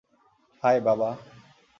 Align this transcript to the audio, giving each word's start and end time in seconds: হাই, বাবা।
হাই, 0.63 0.77
বাবা। 0.81 1.09